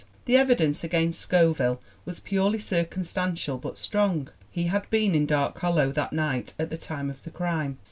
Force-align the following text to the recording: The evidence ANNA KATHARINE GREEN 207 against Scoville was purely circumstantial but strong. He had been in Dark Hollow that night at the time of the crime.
The 0.25 0.35
evidence 0.35 0.83
ANNA 0.83 0.89
KATHARINE 0.89 1.03
GREEN 1.11 1.13
207 1.13 1.45
against 1.45 1.59
Scoville 1.61 1.81
was 2.05 2.19
purely 2.21 2.57
circumstantial 2.57 3.57
but 3.59 3.77
strong. 3.77 4.29
He 4.49 4.63
had 4.63 4.89
been 4.89 5.13
in 5.13 5.27
Dark 5.27 5.59
Hollow 5.59 5.91
that 5.91 6.11
night 6.11 6.55
at 6.57 6.71
the 6.71 6.77
time 6.77 7.11
of 7.11 7.21
the 7.21 7.29
crime. 7.29 7.77